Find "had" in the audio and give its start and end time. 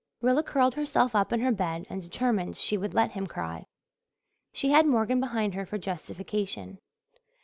4.71-4.87